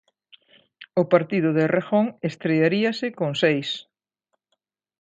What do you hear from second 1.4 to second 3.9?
de Errejón, estrearíase con seis.